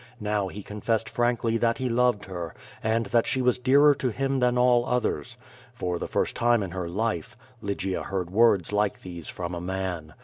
Now 0.19 0.47
he 0.47 0.63
confessed 0.63 1.07
frankly 1.07 1.57
that 1.57 1.77
he 1.77 1.87
loved 1.87 2.25
her, 2.25 2.55
and 2.81 3.05
that 3.05 3.27
she 3.27 3.39
was 3.39 3.59
dearer 3.59 3.93
to 3.93 4.09
him 4.09 4.39
than 4.39 4.57
all 4.57 4.83
others. 4.87 5.37
For 5.75 5.99
the 5.99 6.07
first 6.07 6.35
time 6.35 6.63
in 6.63 6.71
her 6.71 6.89
life, 6.89 7.37
Lygia 7.61 8.01
heard 8.01 8.31
words 8.31 8.73
like 8.73 9.03
these 9.03 9.27
from 9.27 9.53
a 9.53 9.61
man. 9.61 10.15